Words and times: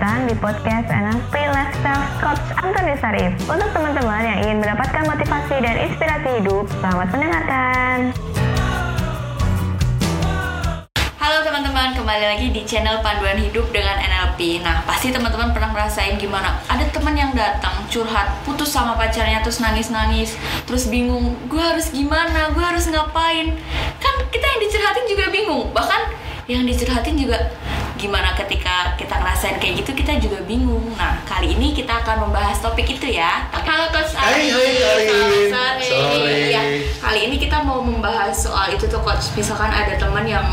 datang 0.00 0.24
di 0.24 0.32
podcast 0.40 0.88
NLP 0.88 1.34
Lifestyle 1.52 2.08
Coach 2.24 2.40
Antoni 2.56 2.96
Sarif. 2.96 3.36
Untuk 3.44 3.68
teman-teman 3.68 4.24
yang 4.24 4.38
ingin 4.48 4.56
mendapatkan 4.64 5.04
motivasi 5.04 5.60
dan 5.60 5.76
inspirasi 5.76 6.40
hidup, 6.40 6.64
selamat 6.80 7.12
mendengarkan. 7.12 7.98
Halo 11.20 11.44
teman-teman, 11.44 11.92
kembali 12.00 12.24
lagi 12.32 12.48
di 12.48 12.64
channel 12.64 13.04
Panduan 13.04 13.44
Hidup 13.44 13.68
dengan 13.76 14.00
NLP. 14.00 14.64
Nah, 14.64 14.80
pasti 14.88 15.12
teman-teman 15.12 15.52
pernah 15.52 15.68
ngerasain 15.76 16.16
gimana? 16.16 16.56
Ada 16.72 16.88
teman 16.96 17.12
yang 17.12 17.36
datang 17.36 17.84
curhat, 17.92 18.40
putus 18.48 18.72
sama 18.72 18.96
pacarnya 18.96 19.44
terus 19.44 19.60
nangis-nangis, 19.60 20.32
terus 20.64 20.88
bingung, 20.88 21.36
gue 21.52 21.60
harus 21.60 21.92
gimana? 21.92 22.48
Gue 22.56 22.64
harus 22.64 22.88
ngapain? 22.88 23.52
Kan 24.00 24.14
kita 24.32 24.46
yang 24.48 24.60
dicurhatin 24.64 25.04
juga 25.12 25.24
bingung. 25.28 25.68
Bahkan 25.76 26.02
yang 26.48 26.64
dicurhatin 26.64 27.20
juga 27.20 27.52
gimana 28.00 28.32
ketika 28.32 28.96
kita 28.96 29.12
ngerasain 29.12 29.60
kayak 29.60 29.84
gitu 29.84 29.92
kita 29.92 30.16
juga 30.16 30.40
bingung. 30.48 30.96
Nah, 30.96 31.20
kali 31.28 31.52
ini 31.52 31.76
kita 31.76 32.00
akan 32.00 32.24
membahas 32.24 32.56
topik 32.64 32.88
itu 32.88 33.12
ya. 33.12 33.44
Halo 33.52 33.92
Coach 33.92 34.16
Ari. 34.16 34.48
Hai, 34.48 34.72
hai, 34.72 35.00
Karin. 35.04 35.48
Selamat 35.52 35.76
sore. 35.84 36.08
Sore. 36.16 36.48
Ya, 36.48 36.62
kali 36.96 37.20
ini 37.28 37.36
kita 37.36 37.60
mau 37.60 37.84
membahas 37.84 38.32
soal 38.32 38.72
itu 38.72 38.88
tuh 38.88 39.04
Coach. 39.04 39.36
Misalkan 39.36 39.68
ada 39.68 40.00
teman 40.00 40.24
yang 40.24 40.48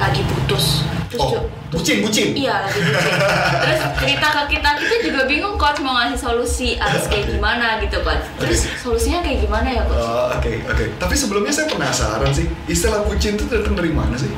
lagi 0.00 0.24
putus. 0.24 0.80
Terus 1.12 1.20
Oh, 1.20 1.40
bucin, 1.72 2.04
bucin. 2.04 2.32
Iya 2.32 2.68
lagi 2.68 2.80
bucin. 2.80 3.12
Terus 3.64 3.80
cerita 4.00 4.26
ke 4.28 4.42
kita, 4.56 4.70
kita 4.76 4.96
juga 5.08 5.20
bingung 5.24 5.56
coach 5.56 5.80
mau 5.80 5.96
ngasih 5.96 6.20
solusi 6.20 6.76
harus 6.76 7.08
kayak 7.08 7.32
gimana 7.32 7.80
gitu 7.80 7.96
coach. 8.04 8.24
Terus 8.36 8.68
solusinya 8.76 9.24
kayak 9.24 9.44
gimana 9.44 9.68
ya 9.72 9.82
coach? 9.88 10.04
Oh, 10.04 10.28
Oke, 10.36 10.60
oke. 10.68 10.84
Tapi 11.00 11.14
sebelumnya 11.16 11.48
saya 11.48 11.64
penasaran 11.68 12.28
sih, 12.28 12.44
istilah 12.68 13.08
bucin 13.08 13.40
itu 13.40 13.44
datang 13.48 13.72
dari 13.72 13.88
mana 13.88 14.16
sih? 14.20 14.28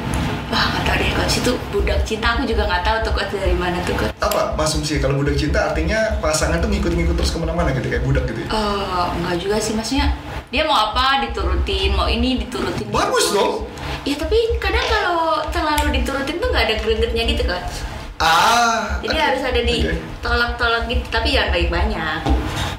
Itu 1.41 1.57
budak 1.73 2.05
cinta 2.05 2.37
aku 2.37 2.45
juga 2.45 2.69
nggak 2.69 2.85
tahu 2.85 2.97
tuh 3.01 3.13
coach 3.17 3.33
dari 3.33 3.57
mana 3.57 3.81
tuh 3.89 3.97
coach. 3.97 4.13
Apa 4.21 4.53
asumsi 4.61 5.01
kalau 5.01 5.17
budak 5.17 5.41
cinta 5.41 5.73
artinya 5.73 6.21
pasangan 6.21 6.61
tuh 6.61 6.69
ngikut-ngikut 6.69 7.17
terus 7.17 7.33
ke 7.33 7.39
mana-mana 7.41 7.73
gitu 7.73 7.89
kayak 7.89 8.05
budak 8.05 8.29
gitu 8.29 8.45
ya? 8.45 8.49
Eh 8.53 9.07
nggak 9.25 9.37
juga 9.41 9.57
sih 9.57 9.73
maksudnya 9.73 10.13
dia 10.53 10.69
mau 10.69 10.93
apa 10.93 11.25
diturutin, 11.25 11.97
mau 11.97 12.05
ini 12.05 12.45
diturutin. 12.45 12.93
Bagus 12.93 13.33
dong. 13.33 13.65
Ya 14.05 14.21
tapi 14.21 14.37
kadang 14.61 14.85
kalau 14.85 15.41
terlalu 15.49 16.03
diturutin 16.03 16.37
tuh 16.37 16.49
nggak 16.53 16.65
ada 16.69 16.77
gregetnya 16.85 17.23
gitu 17.25 17.43
coach. 17.49 17.75
Ah. 18.21 19.01
Jadi 19.01 19.17
oke. 19.17 19.25
harus 19.33 19.43
ada 19.43 19.61
Oke. 19.65 19.69
ditolak-tolak 19.73 20.85
gitu, 20.93 21.05
tapi 21.09 21.33
jangan 21.33 21.57
baik-banyak. 21.57 22.21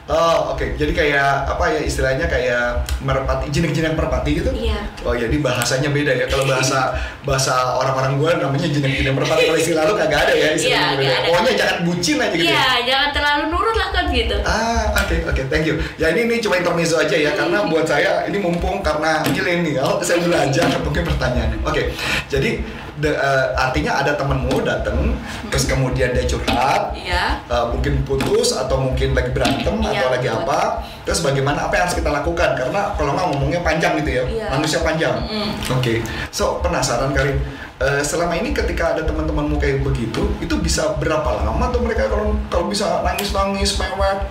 Oh, 0.10 0.58
oke. 0.58 0.76
Jadi 0.76 0.92
kayak 0.92 1.46
apa 1.46 1.78
ya 1.78 1.82
istilahnya 1.86 2.26
kayak 2.26 2.84
merpati, 3.00 3.48
jinak-jinak 3.54 3.94
merpati 3.94 4.44
gitu? 4.44 4.50
Iya. 4.52 4.82
Oh, 5.06 5.14
jadi 5.14 5.32
bahasanya 5.40 5.94
beda 5.94 6.12
ya. 6.12 6.26
Kalau 6.26 6.44
bahasa 6.50 6.98
bahasa 7.22 7.78
orang-orang 7.78 8.18
gua 8.18 8.32
namanya 8.36 8.66
jinak-jinak 8.68 9.14
merpati. 9.14 9.48
Kalau 9.48 9.60
istilah 9.62 9.84
lu 9.88 9.94
kagak 9.96 10.28
ada 10.28 10.34
ya 10.36 10.48
istilahnya 10.58 10.82
Iya, 10.82 10.98
beda. 10.98 11.06
nggak 11.06 11.16
ada. 11.16 11.28
Pokoknya 11.32 11.54
jangan 11.56 11.78
bucin 11.86 12.18
aja 12.18 12.36
gitu. 12.36 12.44
ya? 12.44 12.52
Iya, 12.52 12.68
jangan 12.90 13.10
terlalu 13.16 13.44
nurut 13.54 13.76
lah 13.78 13.88
coach 13.94 14.12
gitu. 14.12 14.36
Ah, 14.44 14.84
oke 15.00 15.16
oke, 15.32 15.42
thank 15.48 15.66
you. 15.70 15.76
Ya 15.96 16.08
ini 16.12 16.20
ini 16.28 16.36
cuma 16.44 16.56
intermezzo 16.58 16.96
aja 16.98 17.16
ya, 17.16 17.32
karena 17.32 17.58
buat 17.70 17.86
saya 17.86 18.26
ini 18.28 18.38
mumpung 18.42 18.82
karena 18.82 19.22
milenial, 19.24 20.02
saya 20.04 20.20
belajar 20.20 20.68
mungkin 20.82 21.04
pertanyaannya. 21.08 21.62
Oke, 21.64 21.94
jadi 22.28 22.60
de- 23.02 23.12
eh, 23.12 23.46
artinya 23.58 23.98
ada 23.98 24.14
temenmu 24.14 24.62
datang, 24.62 25.18
terus 25.50 25.66
kemudian 25.66 26.14
dia 26.14 26.24
curhat, 26.24 26.94
Iya. 26.94 27.42
eh, 27.44 27.66
mungkin 27.68 28.06
putus 28.06 28.54
atau 28.54 28.78
mungkin 28.80 29.12
lagi 29.12 29.34
berantem 29.34 29.76
Iya, 29.82 29.90
atau 29.92 30.08
lagi 30.14 30.30
betul. 30.30 30.40
apa, 30.46 30.60
terus 31.02 31.20
bagaimana 31.20 31.66
apa 31.66 31.74
yang 31.76 31.84
harus 31.90 31.98
kita 31.98 32.10
lakukan? 32.10 32.50
Karena 32.54 32.94
kalau 32.94 33.12
nggak 33.12 33.28
ngomongnya 33.34 33.62
panjang 33.62 33.98
gitu 34.00 34.12
ya, 34.14 34.24
Iya. 34.24 34.48
manusia 34.54 34.80
panjang. 34.80 35.18
Mm. 35.26 35.52
Oke, 35.74 35.94
so 36.30 36.62
penasaran 36.62 37.12
Karin. 37.12 37.42
Eh, 37.82 38.02
selama 38.06 38.38
ini 38.38 38.54
ketika 38.54 38.94
ada 38.94 39.02
teman-temanmu 39.02 39.58
kayak 39.58 39.82
begitu, 39.82 40.22
itu 40.38 40.54
bisa 40.62 40.94
berapa 41.02 41.42
lama 41.42 41.66
tuh 41.74 41.82
mereka 41.82 42.06
kalau 42.06 42.38
kalau 42.46 42.70
bisa 42.70 43.02
nangis-nangis, 43.02 43.82
mewek? 43.82 44.22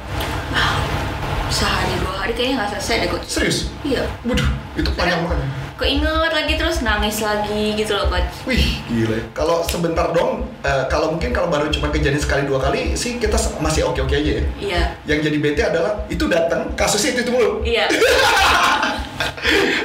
Sehari 1.50 1.98
dua 1.98 2.14
hari 2.14 2.30
kayaknya 2.30 2.62
nggak 2.62 2.70
selesai 2.78 2.94
deh 3.02 3.08
coach. 3.10 3.26
Serius? 3.26 3.58
Iya. 3.82 4.06
Waduh, 4.22 4.46
itu 4.78 4.90
panjang 4.94 5.26
banget. 5.26 5.42
Ya. 5.80 5.88
Keinget 5.88 6.32
lagi 6.32 6.54
terus 6.54 6.76
nangis 6.80 7.16
lagi 7.18 7.72
gitu 7.74 7.92
loh 7.92 8.06
coach. 8.06 8.28
Wih, 8.44 8.64
gila. 8.86 9.16
ya. 9.16 9.24
Kalau 9.32 9.64
sebentar 9.64 10.12
dong, 10.12 10.44
eh, 10.60 10.84
kalau 10.86 11.10
mungkin 11.10 11.32
kalau 11.32 11.48
baru 11.48 11.72
cuma 11.72 11.88
kejadian 11.88 12.20
sekali 12.20 12.44
dua 12.44 12.60
kali 12.60 12.92
sih 12.92 13.16
kita 13.16 13.34
masih 13.58 13.88
oke-oke 13.88 14.12
aja 14.12 14.32
ya. 14.36 14.44
Iya. 14.60 14.82
Yang 15.06 15.18
jadi 15.26 15.36
bete 15.40 15.62
adalah 15.64 16.04
itu 16.06 16.28
datang 16.28 16.68
kasusnya 16.76 17.16
itu, 17.16 17.20
itu 17.24 17.32
mulu. 17.32 17.64
Iya. 17.64 17.88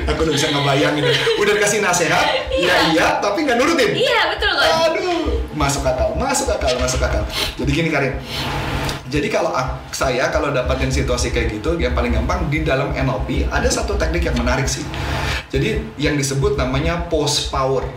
Aku 0.05 0.19
udah 0.21 0.33
bisa 0.33 0.47
ngebayangin. 0.47 1.01
ya. 1.01 1.13
Udah 1.39 1.53
dikasih 1.55 1.79
nasehat, 1.81 2.25
iya 2.51 2.61
Iya. 2.61 2.75
iya, 2.93 3.07
tapi 3.19 3.43
nggak 3.43 3.57
nurutin. 3.57 3.91
iya 3.95 4.29
betul 4.29 4.51
coach. 4.51 4.75
Aduh, 4.91 5.23
masuk 5.55 5.81
akal, 5.81 6.13
masuk 6.15 6.47
akal, 6.47 6.71
masuk 6.77 7.01
akal. 7.01 7.23
Jadi 7.57 7.71
gini 7.71 7.89
Karin. 7.89 8.13
Jadi 9.15 9.31
kalau 9.31 9.55
saya 9.95 10.27
kalau 10.27 10.51
dapatin 10.51 10.91
situasi 10.91 11.31
kayak 11.31 11.55
gitu, 11.55 11.79
yang 11.79 11.95
paling 11.95 12.11
gampang 12.11 12.51
di 12.51 12.67
dalam 12.67 12.91
NLP 12.91 13.47
ada 13.47 13.71
satu 13.71 13.95
teknik 13.95 14.27
yang 14.27 14.35
menarik 14.35 14.67
sih. 14.67 14.83
Jadi 15.47 15.79
yang 15.95 16.19
disebut 16.19 16.59
namanya 16.59 17.07
pose 17.07 17.47
power. 17.47 17.87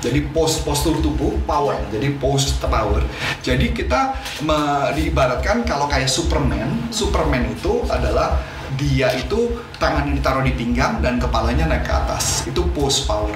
Jadi 0.00 0.24
pose 0.32 0.64
postur 0.64 0.96
tubuh 1.04 1.36
power. 1.44 1.76
Jadi 1.92 2.16
pose 2.16 2.56
power. 2.64 3.04
Jadi 3.44 3.76
kita 3.76 4.16
me- 4.40 4.88
diibaratkan 4.96 5.68
kalau 5.68 5.84
kayak 5.84 6.08
Superman, 6.08 6.88
Superman 6.88 7.44
itu 7.52 7.84
adalah 7.92 8.40
dia 8.74 9.10
itu 9.14 9.54
tangannya 9.78 10.18
ditaruh 10.18 10.42
di 10.42 10.52
pinggang 10.54 10.98
dan 11.02 11.18
kepalanya 11.20 11.70
naik 11.70 11.86
ke 11.86 11.92
atas. 11.92 12.46
Itu 12.48 12.66
pose 12.72 13.06
power. 13.06 13.34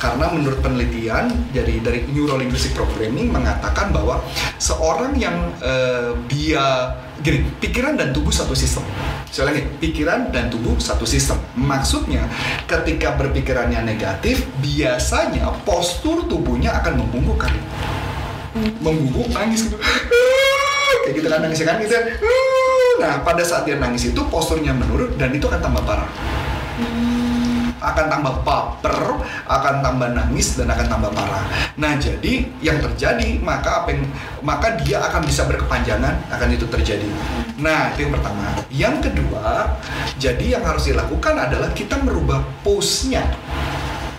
Karena 0.00 0.30
menurut 0.32 0.58
penelitian 0.64 1.30
dari 1.54 1.78
dari 1.82 2.06
neuro 2.10 2.38
linguistic 2.38 2.74
programming 2.74 3.30
mengatakan 3.30 3.92
bahwa 3.94 4.22
seorang 4.56 5.14
yang 5.18 5.36
eh, 5.60 6.14
dia 6.26 6.94
gini 7.20 7.44
pikiran 7.60 8.00
dan 8.00 8.16
tubuh 8.16 8.32
satu 8.32 8.56
sistem. 8.56 8.82
Saya 9.28 9.52
lagi 9.52 9.62
pikiran 9.78 10.32
dan 10.32 10.48
tubuh 10.48 10.78
satu 10.80 11.04
sistem. 11.04 11.36
Maksudnya 11.54 12.26
ketika 12.64 13.14
berpikirannya 13.14 13.84
negatif 13.84 14.48
biasanya 14.58 15.52
postur 15.62 16.24
tubuhnya 16.26 16.74
akan 16.80 17.04
membungkuk 17.04 17.38
kali 17.46 17.60
membungkuk 18.82 19.30
nangis 19.30 19.70
gitu. 19.70 19.78
Kayak 21.06 21.14
gitu 21.16 21.28
kan 21.30 21.40
nangis 21.46 21.62
kan 21.62 21.78
gitu 21.78 21.96
nah 23.00 23.24
pada 23.24 23.40
saat 23.40 23.64
dia 23.64 23.80
nangis 23.80 24.12
itu 24.12 24.20
posturnya 24.28 24.76
menurun 24.76 25.16
dan 25.16 25.32
itu 25.32 25.48
akan 25.48 25.60
tambah 25.64 25.82
parah 25.88 26.10
akan 27.80 28.06
tambah 28.12 28.34
baper, 28.44 28.96
akan 29.48 29.74
tambah 29.80 30.08
nangis 30.12 30.60
dan 30.60 30.68
akan 30.68 30.86
tambah 30.86 31.10
parah. 31.16 31.44
Nah, 31.80 31.96
jadi 31.96 32.44
yang 32.60 32.76
terjadi 32.76 33.40
maka 33.40 33.84
apa 33.84 33.96
yang 33.96 34.04
maka 34.44 34.76
dia 34.84 35.00
akan 35.00 35.24
bisa 35.24 35.48
berkepanjangan 35.48 36.28
akan 36.28 36.48
itu 36.52 36.68
terjadi. 36.68 37.08
Nah, 37.56 37.92
itu 37.96 38.04
yang 38.04 38.12
pertama. 38.20 38.44
Yang 38.68 38.96
kedua, 39.08 39.80
jadi 40.20 40.60
yang 40.60 40.64
harus 40.68 40.92
dilakukan 40.92 41.34
adalah 41.40 41.72
kita 41.72 41.96
merubah 42.04 42.44
pose-nya 42.60 43.24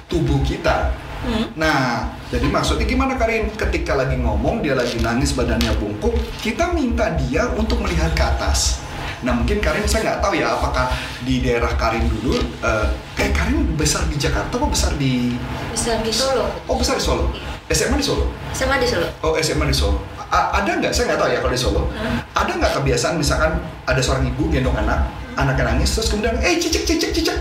tubuh 0.09 0.41
kita. 0.41 0.91
Hmm. 1.21 1.45
Nah, 1.53 2.09
jadi 2.33 2.49
maksudnya 2.49 2.85
gimana 2.89 3.13
Karin? 3.13 3.53
Ketika 3.53 3.93
lagi 3.93 4.17
ngomong, 4.17 4.65
dia 4.65 4.73
lagi 4.73 4.97
nangis, 4.99 5.37
badannya 5.37 5.69
bungkuk, 5.77 6.17
kita 6.41 6.73
minta 6.73 7.13
dia 7.13 7.45
untuk 7.53 7.77
melihat 7.81 8.09
ke 8.17 8.23
atas. 8.25 8.81
Nah, 9.21 9.37
mungkin 9.37 9.61
Karin 9.61 9.85
saya 9.85 10.01
nggak 10.01 10.19
tahu 10.25 10.33
ya 10.33 10.49
apakah 10.57 10.89
di 11.21 11.45
daerah 11.45 11.69
Karin 11.77 12.09
dulu, 12.09 12.41
eh, 12.41 12.87
eh 13.21 13.29
Karin 13.29 13.77
besar 13.77 14.09
di 14.09 14.17
Jakarta 14.17 14.57
apa 14.57 14.65
besar 14.65 14.97
di, 14.97 15.37
Bisa 15.69 16.01
di 16.01 16.09
Solo. 16.09 16.49
oh 16.65 16.75
besar 16.77 16.97
di 16.97 17.05
Solo? 17.05 17.29
SMA 17.69 18.01
di 18.01 18.03
Solo? 18.03 18.25
Sama 18.51 18.75
di 18.81 18.87
Solo. 18.89 19.07
Oh 19.21 19.37
SMA 19.37 19.65
di 19.69 19.75
Solo. 19.77 20.01
A- 20.31 20.59
ada 20.59 20.73
nggak? 20.75 20.91
Saya 20.91 21.13
nggak 21.13 21.19
tahu 21.21 21.29
ya 21.31 21.39
kalau 21.39 21.53
di 21.53 21.61
Solo. 21.61 21.81
Hmm. 21.93 22.17
Ada 22.33 22.51
nggak 22.57 22.71
kebiasaan 22.81 23.15
misalkan 23.21 23.61
ada 23.85 24.01
seorang 24.01 24.25
ibu 24.25 24.49
gendong 24.49 24.75
anak, 24.75 25.05
anaknya 25.37 25.75
nangis, 25.75 25.93
terus 25.95 26.09
kemudian, 26.11 26.35
eh 26.41 26.57
cicik 26.57 26.83
cicik 26.83 27.13
cicik, 27.13 27.37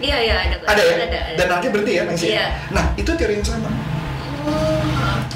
Iya 0.00 0.16
iya 0.24 0.34
ada. 0.48 0.56
ada 0.64 0.82
ya? 0.82 0.94
Ada. 0.96 1.04
ada. 1.04 1.18
Dan 1.36 1.46
nanti 1.52 1.66
berhenti 1.68 1.92
ya 1.92 2.02
nangisnya? 2.08 2.30
Iya. 2.32 2.46
Nah 2.72 2.84
itu 2.96 3.10
teori 3.12 3.34
yang 3.36 3.46
sama. 3.46 3.70
Oh. 4.40 4.80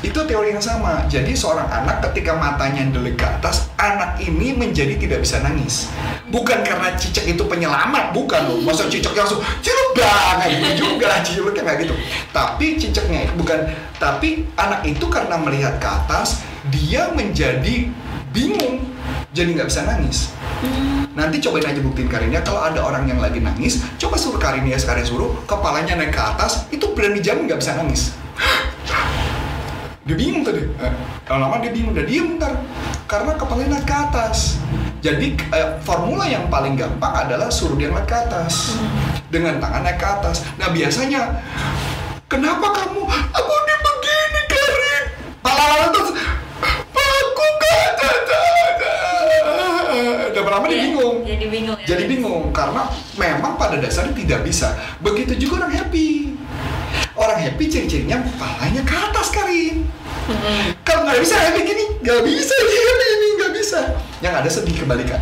Itu 0.00 0.20
teori 0.24 0.56
yang 0.56 0.64
sama. 0.64 1.04
Jadi 1.08 1.36
seorang 1.36 1.68
anak 1.68 2.00
ketika 2.08 2.32
matanya 2.36 2.88
delik 2.88 3.20
ke 3.20 3.24
atas, 3.28 3.68
anak 3.76 4.16
ini 4.20 4.56
menjadi 4.56 4.96
tidak 4.96 5.24
bisa 5.24 5.44
nangis. 5.44 5.92
Bukan 6.32 6.64
karena 6.64 6.96
cicak 6.96 7.28
itu 7.28 7.44
penyelamat, 7.44 8.16
bukan 8.16 8.48
loh. 8.48 8.58
Masa 8.64 8.88
cicaknya 8.88 9.28
langsung 9.28 9.44
ciluk 9.60 9.90
banget 9.96 10.48
gitu 10.56 10.88
juga 10.88 11.06
lah 11.12 11.20
cicaknya 11.20 11.60
nggak 11.64 11.76
gitu. 11.84 11.94
Tapi 12.32 12.66
cicaknya 12.80 13.20
bukan. 13.36 13.58
Tapi 14.00 14.48
anak 14.56 14.80
itu 14.88 15.04
karena 15.08 15.36
melihat 15.40 15.76
ke 15.80 15.88
atas, 15.88 16.44
dia 16.72 17.12
menjadi 17.12 17.88
bingung, 18.32 18.84
jadi 19.36 19.48
nggak 19.52 19.68
bisa 19.68 19.84
nangis. 19.84 20.32
Nanti 21.14 21.38
cobain 21.38 21.62
aja 21.62 21.78
buktiin 21.78 22.10
Karinnya 22.10 22.42
kalau 22.42 22.66
ada 22.66 22.82
orang 22.82 23.06
yang 23.06 23.22
lagi 23.22 23.38
nangis, 23.38 23.86
coba 24.02 24.18
suruh 24.18 24.38
Karinnya 24.42 24.74
sekarang 24.74 25.06
suruh 25.06 25.30
kepalanya 25.46 25.94
naik 25.94 26.10
ke 26.10 26.18
atas, 26.18 26.66
itu 26.74 26.90
berani 26.90 27.22
jamin 27.22 27.46
nggak 27.46 27.62
bisa 27.62 27.78
nangis. 27.78 28.18
Dia 30.04 30.16
bingung 30.18 30.44
tadi. 30.44 30.60
Eh, 30.60 30.92
lama-lama 31.30 31.64
dia 31.64 31.72
bingung, 31.72 31.96
dia 31.96 32.04
diem 32.04 32.36
ntar. 32.36 32.52
Karena 33.08 33.32
kepalanya 33.38 33.78
naik 33.78 33.86
ke 33.88 33.94
atas. 33.94 34.60
Jadi 35.00 35.38
eh, 35.38 35.68
formula 35.86 36.26
yang 36.26 36.50
paling 36.50 36.76
gampang 36.76 37.24
adalah 37.24 37.48
suruh 37.48 37.78
dia 37.78 37.88
naik 37.88 38.10
ke 38.10 38.16
atas. 38.18 38.76
Dengan 39.30 39.62
tangan 39.62 39.86
naik 39.86 39.96
ke 39.96 40.04
atas. 40.04 40.42
Nah 40.58 40.68
biasanya, 40.74 41.40
kenapa 42.28 42.74
kamu? 42.74 43.06
Aku 43.08 43.52
jadi 50.62 50.78
bingung 50.90 51.16
ya. 51.26 51.34
Jadi 51.88 52.02
bingung 52.06 52.44
karena 52.54 52.86
memang 53.18 53.58
pada 53.58 53.80
dasarnya 53.80 54.14
tidak 54.14 54.46
bisa. 54.46 54.78
Begitu 55.02 55.34
juga 55.46 55.64
orang 55.64 55.72
happy. 55.74 56.36
Orang 57.14 57.38
happy 57.38 57.64
ciri-cirinya 57.70 58.22
kepalanya 58.22 58.82
ke 58.86 58.94
atas 58.94 59.30
Karin. 59.34 59.86
Mm-mm. 60.30 60.62
Kalau 60.86 61.06
nggak 61.06 61.20
bisa 61.22 61.34
happy 61.36 61.60
gini, 61.66 61.84
nggak 62.02 62.20
bisa 62.22 62.54
ini 62.54 62.74
happy 62.74 63.06
ini 63.06 63.26
nggak 63.38 63.52
bisa. 63.54 63.80
Yang 64.22 64.34
ada 64.40 64.48
sedih 64.50 64.76
kebalikan. 64.82 65.20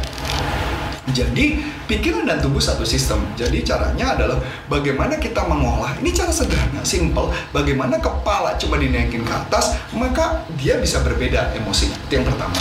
Jadi 1.13 1.61
pikiran 1.91 2.25
dan 2.25 2.39
tubuh 2.41 2.63
satu 2.63 2.87
sistem. 2.87 3.21
Jadi 3.37 3.61
caranya 3.65 4.17
adalah 4.17 4.39
bagaimana 4.69 5.19
kita 5.19 5.45
mengolah. 5.45 5.97
Ini 6.01 6.15
cara 6.15 6.33
sederhana, 6.33 6.81
simple. 6.85 7.29
Bagaimana 7.53 8.01
kepala 8.01 8.57
coba 8.57 8.77
dinaikin 8.81 9.25
ke 9.25 9.33
atas, 9.33 9.77
maka 9.93 10.45
dia 10.57 10.79
bisa 10.79 11.03
berbeda 11.05 11.53
emosi. 11.59 11.91
Itu 12.09 12.13
yang 12.21 12.27
pertama. 12.29 12.57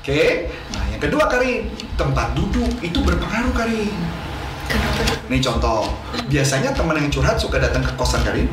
Oke. 0.00 0.50
Nah, 0.74 0.84
yang 0.89 0.89
kedua 1.00 1.24
Karin, 1.26 1.66
tempat 1.96 2.36
duduk 2.36 2.68
itu 2.80 2.98
berpengaruh 3.00 3.52
Karin. 3.52 3.90
Kenapa? 4.66 5.02
Nih 5.26 5.40
contoh, 5.40 5.90
biasanya 6.28 6.70
teman 6.70 6.94
yang 6.94 7.10
curhat 7.10 7.34
suka 7.34 7.58
datang 7.58 7.82
ke 7.82 7.90
kosan 7.94 8.22
Karin 8.22 8.46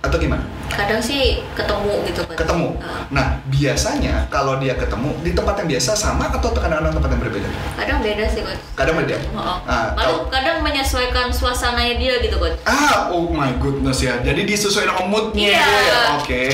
atau 0.00 0.18
gimana? 0.18 0.42
Kadang 0.66 0.98
sih 0.98 1.46
ketemu 1.54 2.02
gitu 2.04 2.20
kan. 2.26 2.34
Ketemu. 2.34 2.68
Ah. 2.76 3.06
Nah, 3.08 3.26
biasanya 3.46 4.26
kalau 4.26 4.58
dia 4.58 4.74
ketemu 4.74 5.14
di 5.22 5.30
tempat 5.30 5.54
yang 5.56 5.68
biasa 5.70 5.94
sama 5.94 6.26
atau 6.26 6.50
kadang-kadang 6.50 6.90
tempat 6.92 7.08
yang 7.08 7.22
berbeda? 7.22 7.48
Kadang 7.78 7.98
beda 8.02 8.24
sih 8.26 8.42
coach. 8.42 8.60
Kadang 8.74 8.94
beda. 8.98 9.16
Oh, 9.32 9.62
Ah, 9.62 9.94
Lalu 9.94 10.02
kalau- 10.02 10.26
kadang 10.28 10.58
menyesuaikan 10.60 11.30
suasananya 11.30 11.94
dia 11.96 12.14
gitu 12.18 12.36
coach. 12.36 12.58
Ah, 12.64 13.06
oh 13.08 13.30
my 13.30 13.54
goodness 13.56 14.02
ya. 14.02 14.18
Jadi 14.18 14.42
disesuaikan 14.42 14.98
sama 14.98 15.06
moodnya 15.06 15.54
Iya. 15.54 15.62
ya. 15.62 16.00
Oke. 16.18 16.44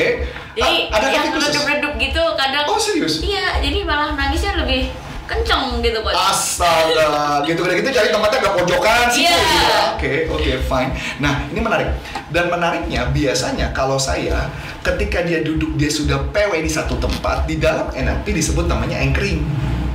Jadi 0.52 0.76
Ah, 0.92 1.00
ada 1.00 1.06
yang 1.08 1.24
redup-redup 1.32 1.92
gitu 1.96 2.22
kadang. 2.36 2.64
Oh 2.68 2.76
serius? 2.76 3.24
Iya, 3.24 3.64
jadi 3.64 3.82
malah 3.82 4.12
nangisnya 4.12 4.60
lebih 4.60 4.92
kenceng 5.30 5.78
gitu 5.78 5.98
coach. 6.02 6.18
Astaga, 6.18 7.46
gitu 7.46 7.62
gitu 7.62 7.72
gitu 7.78 7.88
cari 7.94 8.08
tempatnya 8.10 8.38
agak 8.42 8.54
pojokan 8.58 9.06
sih. 9.14 9.22
Iya. 9.22 9.38
gitu. 9.38 9.78
Oke, 9.94 10.12
oke, 10.34 10.52
fine. 10.66 10.90
Nah, 11.22 11.46
ini 11.54 11.60
menarik. 11.62 11.88
Dan 12.34 12.50
menariknya 12.50 13.06
biasanya 13.14 13.70
kalau 13.70 13.96
saya 13.96 14.50
ketika 14.82 15.22
dia 15.22 15.46
duduk 15.46 15.78
dia 15.78 15.90
sudah 15.92 16.18
PW 16.34 16.58
di 16.58 16.70
satu 16.70 16.98
tempat 16.98 17.46
di 17.46 17.62
dalam 17.62 17.94
NLP 17.94 18.34
disebut 18.34 18.66
namanya 18.66 18.98
anchoring. 18.98 19.46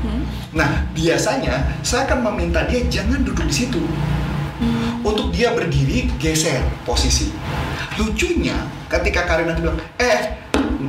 Hmm? 0.08 0.24
Nah, 0.56 0.88
biasanya 0.96 1.84
saya 1.84 2.08
akan 2.08 2.32
meminta 2.32 2.64
dia 2.72 2.80
jangan 2.88 3.20
duduk 3.20 3.44
di 3.52 3.56
situ. 3.66 3.84
Hmm. 4.56 5.04
Untuk 5.04 5.36
dia 5.36 5.52
berdiri, 5.52 6.08
geser 6.16 6.64
posisi. 6.88 7.28
Lucunya, 8.00 8.56
ketika 8.88 9.28
Karin 9.28 9.52
nanti 9.52 9.60
bilang, 9.60 9.80
eh, 10.00 10.45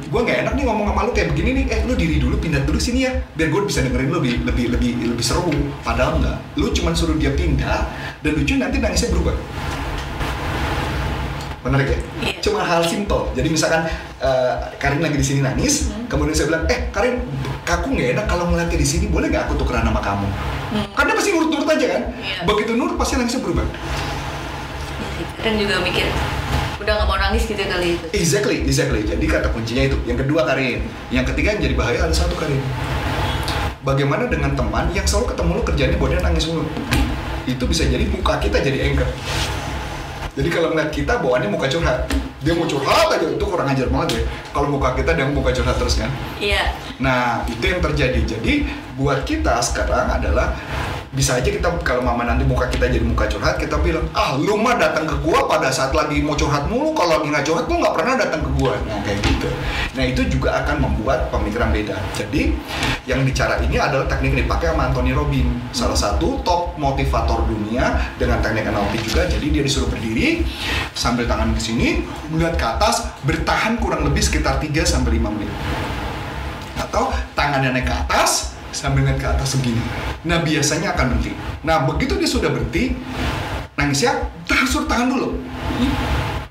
gue 0.06 0.20
nggak 0.22 0.38
enak 0.46 0.52
nih 0.54 0.64
ngomong 0.70 0.86
sama 0.94 1.00
lu 1.06 1.12
kayak 1.12 1.28
begini 1.34 1.50
nih, 1.62 1.64
eh 1.66 1.80
lu 1.82 1.94
diri 1.98 2.16
dulu, 2.22 2.38
pindah 2.38 2.62
dulu 2.62 2.78
sini 2.78 3.10
ya, 3.10 3.12
biar 3.34 3.48
gue 3.50 3.60
bisa 3.66 3.82
dengerin 3.82 4.08
lu 4.10 4.22
lebih 4.22 4.46
lebih 4.46 4.64
lebih 4.78 4.90
lebih 5.14 5.24
seru. 5.26 5.50
Padahal 5.82 6.22
enggak, 6.22 6.38
lu 6.54 6.70
cuma 6.70 6.94
suruh 6.94 7.18
dia 7.18 7.34
pindah, 7.34 7.90
dan 8.22 8.32
lucu 8.38 8.54
nanti 8.54 8.78
nangisnya 8.78 9.10
berubah. 9.10 9.34
Menarik 11.66 11.88
ya? 11.90 11.98
Iya. 12.22 12.38
Cuma 12.38 12.62
hal 12.62 12.86
simple. 12.86 13.34
Jadi 13.34 13.48
misalkan 13.50 13.90
eh, 14.22 14.54
Karin 14.78 15.02
lagi 15.02 15.18
di 15.18 15.26
sini 15.26 15.40
nangis, 15.42 15.90
Hmm. 15.90 16.06
kemudian 16.06 16.38
saya 16.38 16.46
bilang, 16.54 16.64
eh 16.70 16.86
Karin, 16.94 17.18
aku 17.66 17.86
nggak 17.90 18.08
enak 18.14 18.26
kalau 18.30 18.46
ngeliatnya 18.46 18.78
di 18.78 18.86
sini, 18.86 19.10
boleh 19.10 19.26
nggak 19.26 19.50
aku 19.50 19.58
tukeran 19.58 19.82
nama 19.82 19.98
kamu? 19.98 20.26
Hmm. 20.70 20.86
Karena 20.94 21.12
pasti 21.18 21.34
nurut-nurut 21.34 21.66
aja 21.66 21.86
kan? 21.98 22.02
Iya. 22.22 22.38
Begitu 22.46 22.70
nurut 22.78 22.94
pasti 22.94 23.18
nangisnya 23.18 23.42
berubah. 23.42 23.66
Iya 23.66 23.74
sih. 23.74 24.06
Kadang 25.42 25.56
juga 25.58 25.74
mikir 25.82 26.06
udah 26.76 26.92
nggak 26.92 27.08
mau 27.08 27.18
nangis 27.18 27.48
gitu 27.48 27.60
kali 27.60 27.96
itu. 27.96 28.06
Exactly, 28.12 28.56
exactly. 28.64 29.00
Jadi 29.04 29.24
kata 29.24 29.48
kuncinya 29.52 29.88
itu. 29.88 29.96
Yang 30.04 30.26
kedua 30.26 30.44
Karin. 30.44 30.84
Yang 31.08 31.32
ketiga 31.32 31.56
yang 31.56 31.60
jadi 31.64 31.74
bahaya 31.74 31.98
ada 32.04 32.14
satu 32.14 32.36
Karin. 32.36 32.60
Bagaimana 33.80 34.26
dengan 34.26 34.52
teman 34.52 34.90
yang 34.92 35.06
selalu 35.06 35.32
ketemu 35.32 35.50
lu 35.56 35.62
kerjanya 35.62 35.96
buat 35.96 36.10
dia 36.10 36.20
nangis 36.20 36.44
mulu? 36.50 36.66
Itu 37.46 37.64
bisa 37.70 37.86
jadi 37.86 38.04
muka 38.10 38.42
kita 38.42 38.58
jadi 38.60 38.90
anchor. 38.90 39.08
Jadi 40.36 40.48
kalau 40.52 40.68
ngeliat 40.74 40.90
kita 40.92 41.22
bawaannya 41.22 41.48
muka 41.48 41.66
curhat. 41.70 42.04
Dia 42.44 42.52
mau 42.52 42.68
curhat 42.68 43.08
aja 43.08 43.26
itu 43.26 43.46
kurang 43.48 43.72
ajar 43.72 43.88
banget 43.88 44.20
ya. 44.20 44.22
Kalau 44.52 44.68
muka 44.68 44.92
kita 44.92 45.16
dia 45.16 45.24
muka 45.24 45.50
curhat 45.56 45.80
terus 45.80 45.96
kan. 45.96 46.12
Iya. 46.36 46.76
Nah, 47.00 47.42
itu 47.48 47.64
yang 47.64 47.80
terjadi. 47.80 48.20
Jadi, 48.36 48.68
buat 49.00 49.24
kita 49.24 49.58
sekarang 49.64 50.12
adalah 50.12 50.52
bisa 51.14 51.38
aja 51.38 51.46
kita 51.46 51.68
kalau 51.86 52.02
mama 52.02 52.26
nanti 52.26 52.42
muka 52.42 52.66
kita 52.66 52.90
jadi 52.90 53.04
muka 53.06 53.30
curhat, 53.30 53.60
kita 53.60 53.78
bilang, 53.78 54.06
ah 54.16 54.34
lu 54.34 54.58
mah 54.58 54.74
datang 54.74 55.06
ke 55.06 55.16
gua 55.22 55.46
pada 55.46 55.70
saat 55.70 55.94
lagi 55.94 56.24
mau 56.24 56.34
curhat 56.34 56.66
mulu, 56.66 56.96
kalau 56.96 57.20
lagi 57.20 57.28
nggak 57.30 57.44
curhat 57.46 57.64
lu 57.70 57.78
nggak 57.78 57.94
pernah 57.94 58.14
datang 58.18 58.40
ke 58.42 58.50
gua. 58.58 58.72
Nah, 58.88 58.98
kayak 59.04 59.20
gitu. 59.22 59.48
Nah, 59.94 60.04
itu 60.04 60.22
juga 60.26 60.58
akan 60.64 60.76
membuat 60.82 61.30
pemikiran 61.30 61.70
beda. 61.70 61.96
Jadi, 62.16 62.56
yang 63.06 63.22
bicara 63.22 63.62
ini 63.62 63.76
adalah 63.78 64.08
teknik 64.10 64.34
yang 64.34 64.40
dipakai 64.48 64.74
sama 64.74 64.90
Anthony 64.90 65.12
Robin, 65.14 65.46
salah 65.70 65.98
satu 65.98 66.42
top 66.42 66.74
motivator 66.80 67.46
dunia 67.46 68.10
dengan 68.18 68.42
teknik 68.42 68.66
NLP 68.66 69.04
juga. 69.06 69.28
Jadi 69.28 69.46
dia 69.52 69.62
disuruh 69.62 69.86
berdiri 69.92 70.42
sambil 70.96 71.28
tangan 71.28 71.54
ke 71.54 71.60
sini, 71.60 72.02
melihat 72.32 72.58
ke 72.58 72.66
atas, 72.66 73.14
bertahan 73.22 73.78
kurang 73.78 74.02
lebih 74.02 74.24
sekitar 74.24 74.58
3 74.58 74.82
sampai 74.82 75.20
5 75.20 75.30
menit 75.30 75.52
atau 76.76 77.08
tangannya 77.32 77.72
naik 77.72 77.88
ke 77.88 77.94
atas 77.94 78.55
sambil 78.76 79.08
naik 79.08 79.16
ke 79.16 79.24
atas 79.24 79.56
begini. 79.56 79.80
Nah 80.28 80.44
biasanya 80.44 80.92
akan 80.92 81.16
berhenti. 81.16 81.32
Nah 81.64 81.88
begitu 81.88 82.20
dia 82.20 82.28
sudah 82.28 82.52
berhenti, 82.52 82.92
nangisnya 83.80 84.28
tahan 84.44 84.68
suruh 84.68 84.84
tahan 84.84 85.08
dulu, 85.08 85.40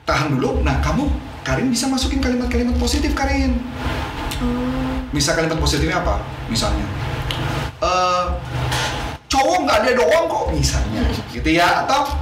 tahan 0.10 0.34
dulu. 0.34 0.66
Nah 0.66 0.82
kamu 0.82 1.06
Karin 1.46 1.70
bisa 1.70 1.86
masukin 1.86 2.18
kalimat-kalimat 2.18 2.74
positif 2.82 3.14
Karin. 3.14 3.62
Misal 5.14 5.38
kalimat 5.38 5.62
positifnya 5.62 6.02
apa? 6.02 6.18
Misalnya, 6.50 6.90
eh 7.86 8.26
cowok 9.30 9.58
nggak 9.64 9.78
ada 9.86 9.92
doang 9.94 10.26
kok 10.26 10.46
misalnya, 10.50 11.06
gitu 11.30 11.50
ya 11.54 11.86
atau 11.86 12.18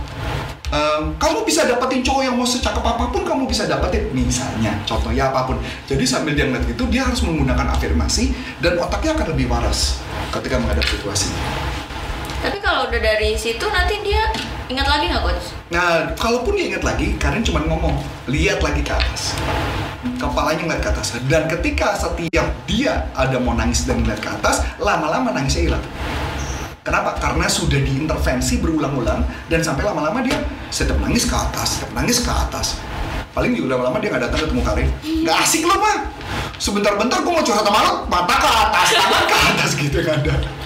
Em, 0.73 1.13
kamu 1.21 1.45
bisa 1.45 1.69
dapetin 1.69 2.01
cowok 2.01 2.25
yang 2.25 2.33
mau 2.33 2.49
secakep 2.49 2.81
apa 2.81 3.13
pun 3.13 3.21
kamu 3.21 3.45
bisa 3.45 3.69
dapetin. 3.69 4.09
Misalnya 4.09 4.73
contohnya 4.89 5.29
apa 5.29 5.45
pun. 5.45 5.61
Jadi 5.85 6.01
sambil 6.01 6.33
dia 6.33 6.49
ngeliat 6.49 6.65
gitu 6.65 6.89
dia 6.89 7.05
harus 7.05 7.21
menggunakan 7.21 7.77
afirmasi 7.77 8.33
dan 8.57 8.81
otaknya 8.81 9.13
akan 9.13 9.37
lebih 9.37 9.53
waras 9.53 10.01
ketika 10.33 10.57
menghadapi 10.57 10.97
situasi. 10.97 11.29
Tapi 12.41 12.57
kalau 12.57 12.89
udah 12.89 12.97
dari 12.97 13.37
situ 13.37 13.61
nanti 13.69 14.01
dia 14.01 14.33
ingat 14.65 14.89
lagi 14.89 15.13
nggak 15.13 15.21
coach? 15.21 15.47
nah 15.73 16.13
kalaupun 16.13 16.53
dia 16.53 16.69
ingat 16.69 16.85
lagi 16.85 17.17
Karen 17.17 17.41
cuma 17.41 17.61
ngomong 17.65 17.93
lihat 18.25 18.57
lagi 18.65 18.81
ke 18.81 18.97
atas. 18.97 19.37
Kepalanya 20.17 20.65
ngeliat 20.65 20.81
ke 20.81 20.89
atas. 20.89 21.13
Dan 21.29 21.45
ketika 21.45 21.93
setiap 22.01 22.49
dia 22.65 23.13
ada 23.13 23.37
mau 23.37 23.53
nangis 23.53 23.85
dan 23.85 24.01
ngeliat 24.01 24.17
ke 24.17 24.29
atas 24.41 24.65
lama-lama 24.81 25.37
nangisnya 25.37 25.69
hilang 25.69 25.85
Kenapa? 26.83 27.15
Karena 27.15 27.47
sudah 27.47 27.79
diintervensi 27.79 28.59
berulang-ulang 28.59 29.23
dan 29.47 29.63
sampai 29.63 29.87
lama-lama 29.87 30.19
dia 30.19 30.35
setiap 30.67 30.99
nangis 30.99 31.23
ke 31.23 31.31
atas, 31.31 31.79
setiap 31.79 31.95
nangis 31.95 32.19
ke 32.19 32.27
atas. 32.27 32.75
Paling 33.31 33.55
di 33.55 33.63
lama-lama 33.63 34.03
dia 34.03 34.11
nggak 34.11 34.27
datang 34.27 34.39
ketemu 34.43 34.61
Karin. 34.67 34.89
Nggak 35.23 35.37
asik 35.47 35.63
loh 35.63 35.79
mah. 35.79 36.11
Sebentar-bentar 36.59 37.23
gue 37.23 37.31
mau 37.31 37.39
curhat 37.39 37.63
sama 37.63 37.79
lo, 37.87 37.93
mata 38.11 38.35
ke 38.35 38.49
atas, 38.51 38.87
tangan 38.99 39.23
ke 39.31 39.37
atas 39.55 39.69
gitu 39.79 39.97
kan 40.03 40.19
ada. 40.19 40.62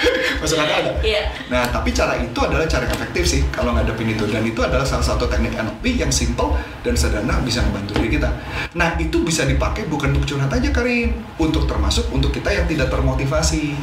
Masuk 0.40 0.56
akal 0.56 0.76
ada? 0.84 0.92
Iya. 1.04 1.22
Nah, 1.52 1.68
tapi 1.68 1.92
cara 1.92 2.16
itu 2.16 2.38
adalah 2.40 2.64
cara 2.64 2.88
yang 2.88 2.94
efektif 2.96 3.24
sih 3.28 3.40
kalau 3.52 3.76
ngadepin 3.76 4.12
itu 4.12 4.24
dan 4.28 4.42
itu 4.44 4.60
adalah 4.64 4.84
salah 4.84 5.04
satu 5.04 5.28
teknik 5.28 5.52
NLP 5.56 6.00
yang 6.00 6.12
simple 6.12 6.56
dan 6.80 6.96
sederhana 6.96 7.40
bisa 7.44 7.60
membantu 7.64 8.00
diri 8.00 8.16
kita. 8.16 8.30
Nah, 8.76 8.96
itu 8.96 9.20
bisa 9.20 9.44
dipakai 9.44 9.86
bukan 9.86 10.16
untuk 10.16 10.36
curhat 10.36 10.52
aja 10.52 10.70
Karin, 10.72 11.12
untuk 11.36 11.68
termasuk 11.68 12.08
untuk 12.10 12.32
kita 12.32 12.48
yang 12.52 12.64
tidak 12.64 12.88
termotivasi. 12.88 13.76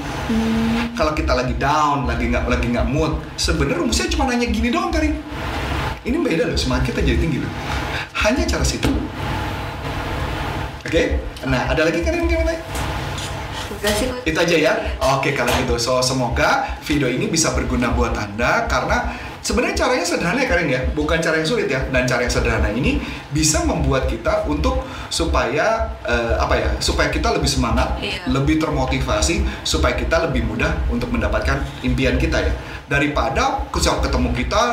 Kalau 0.98 1.14
kita 1.14 1.34
lagi 1.38 1.54
down, 1.58 2.10
lagi 2.10 2.30
nggak 2.34 2.46
lagi 2.50 2.68
nggak 2.74 2.88
mood, 2.90 3.22
sebenarnya 3.38 3.84
rumusnya 3.84 4.08
cuma 4.10 4.30
nanya 4.30 4.48
gini 4.50 4.74
doang 4.74 4.90
Karin. 4.90 5.14
Ini 6.08 6.18
beda 6.24 6.48
loh, 6.48 6.58
semangat 6.58 6.96
kita 6.96 7.04
jadi 7.04 7.20
tinggi 7.20 7.44
loh. 7.44 7.52
Hanya 8.26 8.48
cara 8.48 8.64
situ. 8.64 8.90
Oke, 10.88 11.20
nah 11.44 11.68
ada 11.68 11.84
lagi 11.84 12.00
Karin 12.00 12.24
mungkin 12.24 12.48
mau 12.48 12.56
tanya? 13.78 13.86
Udah 13.86 13.94
sih 13.96 14.08
coach. 14.10 14.26
Itu 14.26 14.38
aja 14.42 14.56
ya. 14.58 14.74
Oke 15.18 15.32
kalau 15.32 15.54
gitu. 15.58 15.76
So 15.78 16.02
semoga 16.02 16.78
video 16.82 17.08
ini 17.08 17.30
bisa 17.30 17.54
berguna 17.54 17.94
buat 17.94 18.14
anda 18.14 18.66
karena 18.66 19.14
sebenarnya 19.40 19.80
caranya 19.80 20.04
sederhana 20.04 20.44
ya 20.44 20.48
Karin 20.52 20.68
ya, 20.68 20.82
bukan 20.92 21.18
cara 21.18 21.40
yang 21.40 21.48
sulit 21.48 21.72
ya. 21.72 21.80
Dan 21.88 22.04
cara 22.04 22.26
yang 22.26 22.34
sederhana 22.34 22.68
ini 22.70 23.00
bisa 23.32 23.64
membuat 23.64 24.10
kita 24.10 24.44
untuk 24.46 24.84
supaya 25.08 25.96
eh, 26.04 26.36
apa 26.36 26.56
ya, 26.58 26.70
supaya 26.84 27.08
kita 27.08 27.32
lebih 27.32 27.48
semangat, 27.48 27.96
Iya. 28.04 28.28
lebih 28.28 28.60
termotivasi, 28.60 29.48
supaya 29.64 29.96
kita 29.96 30.28
lebih 30.28 30.44
mudah 30.44 30.76
untuk 30.92 31.08
mendapatkan 31.14 31.64
impian 31.82 32.20
kita 32.20 32.44
ya. 32.44 32.54
Daripada 32.88 33.68
ketika 33.68 34.00
ketemu 34.00 34.32
kita 34.32 34.64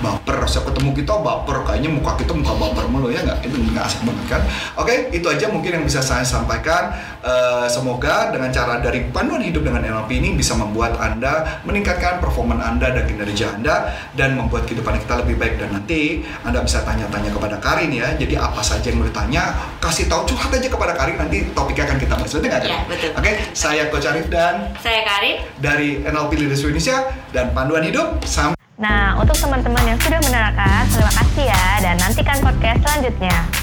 baper 0.00 0.48
saya 0.48 0.64
ketemu 0.70 0.90
kita 0.96 1.14
baper. 1.20 1.56
Kayaknya 1.68 1.90
muka 1.92 2.12
kita 2.16 2.32
muka 2.32 2.52
baper 2.56 2.84
mulu 2.88 3.08
ya 3.12 3.20
nggak? 3.22 3.44
Itu 3.44 3.56
nggak 3.60 3.84
asik 3.84 4.00
banget 4.06 4.26
kan? 4.30 4.42
Oke 4.80 4.94
itu 5.12 5.26
aja 5.28 5.46
mungkin 5.52 5.70
yang 5.80 5.84
bisa 5.84 6.00
saya 6.00 6.24
sampaikan. 6.24 6.94
Eh, 7.22 7.66
semoga 7.70 8.32
dengan 8.34 8.50
cara 8.50 8.82
dari 8.82 9.06
panduan 9.10 9.42
hidup 9.42 9.62
dengan 9.62 9.82
NLP 9.82 10.18
ini 10.18 10.34
bisa 10.34 10.58
membuat 10.58 10.98
anda 10.98 11.62
meningkatkan 11.62 12.18
performa 12.18 12.58
anda 12.58 12.90
dan 12.90 13.04
kinerja 13.06 13.58
anda 13.58 13.94
dan 14.18 14.34
membuat 14.38 14.66
kehidupan 14.66 14.98
kita 15.02 15.22
lebih 15.22 15.36
baik. 15.38 15.58
Dan 15.60 15.74
nanti 15.74 16.22
anda 16.42 16.62
bisa 16.62 16.82
tanya-tanya 16.82 17.30
kepada 17.34 17.56
Karin 17.62 17.90
ya. 17.90 18.14
Jadi 18.14 18.34
apa 18.38 18.62
saja 18.62 18.90
yang 18.90 19.02
mau 19.02 19.06
ditanya 19.06 19.54
kasih 19.78 20.06
tahu 20.06 20.26
curhat 20.30 20.50
aja 20.54 20.68
kepada 20.70 20.94
Karin. 20.94 21.18
Nanti 21.18 21.50
topiknya 21.52 21.90
akan 21.90 21.98
kita 21.98 22.14
bahas. 22.14 22.30
Betul 22.32 22.48
nggak? 22.48 22.62
Iya, 22.62 22.78
betul. 22.86 23.10
oke 23.18 23.30
saya 23.52 23.82
Coach 23.90 24.06
Arif 24.06 24.26
dan 24.30 24.70
Saya 24.78 25.02
Karin. 25.02 25.36
dari 25.58 26.02
NLP 26.02 26.32
Leaders 26.38 26.62
Indonesia 26.62 27.10
dan 27.30 27.50
panduan 27.50 27.82
hidup 27.82 28.22
sampai 28.22 28.61
Nah, 28.80 29.20
untuk 29.20 29.36
teman-teman 29.36 29.84
yang 29.84 29.98
sudah 30.00 30.16
menerangkan, 30.24 30.88
terima 30.88 31.12
kasih 31.12 31.44
ya 31.52 31.66
dan 31.84 31.94
nantikan 32.00 32.38
podcast 32.40 32.80
selanjutnya. 32.80 33.61